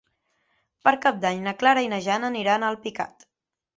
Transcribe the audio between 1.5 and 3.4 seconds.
Clara i na Jana aniran a Alpicat.